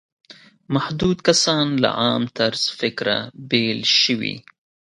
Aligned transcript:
محدود 0.73 1.17
کسان 1.27 1.65
له 1.83 1.89
عام 2.03 2.23
طرز 2.37 2.61
فکره 2.79 3.15
بېل 3.49 3.79
شوي. 4.01 4.35